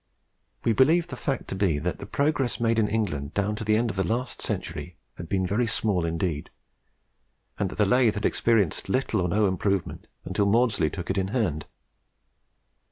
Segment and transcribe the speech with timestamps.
[0.63, 3.75] We believe the fact to be, that the progress made in England down to the
[3.75, 6.49] end of last century had been very small indeed,
[7.59, 11.27] and that the lathe had experienced little or no improvement until Maudslay took it in
[11.27, 11.67] hand.